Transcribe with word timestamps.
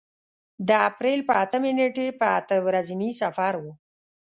د 0.67 0.69
اپرېل 0.89 1.19
په 1.29 1.33
اتمې 1.43 1.71
نېټې 1.77 2.07
په 2.19 2.25
اته 2.39 2.55
ورځني 2.67 3.11
سفر 3.21 3.53
و. 3.63 3.65